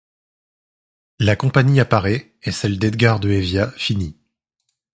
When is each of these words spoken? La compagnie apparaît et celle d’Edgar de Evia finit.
La 1.19 1.35
compagnie 1.35 1.79
apparaît 1.79 2.33
et 2.41 2.49
celle 2.51 2.79
d’Edgar 2.79 3.19
de 3.19 3.29
Evia 3.29 3.69
finit. 3.77 4.17